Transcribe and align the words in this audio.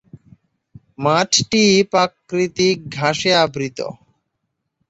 মাঠটি 0.99 1.63
প্রাকৃতিক 1.91 2.77
ঘাসে 2.97 3.31
আবৃত। 3.43 3.79